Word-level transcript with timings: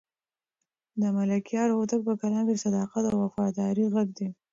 د 1.01 1.01
ملکیار 1.17 1.69
هوتک 1.73 2.01
په 2.07 2.13
کلام 2.21 2.45
کې 2.47 2.55
د 2.57 2.61
صداقت 2.65 3.03
او 3.07 3.17
وفادارۍ 3.23 3.85
غږ 3.93 4.07
دی. 4.17 4.29